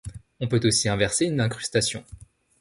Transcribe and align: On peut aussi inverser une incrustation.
On 0.39 0.47
peut 0.47 0.59
aussi 0.63 0.89
inverser 0.89 1.25
une 1.25 1.39
incrustation. 1.41 2.03